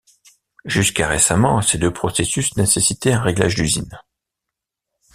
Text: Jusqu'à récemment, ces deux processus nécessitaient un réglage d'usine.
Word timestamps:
Jusqu'à 0.65 1.07
récemment, 1.07 1.61
ces 1.61 1.77
deux 1.77 1.93
processus 1.93 2.57
nécessitaient 2.57 3.11
un 3.13 3.21
réglage 3.21 3.53
d'usine. 3.53 4.01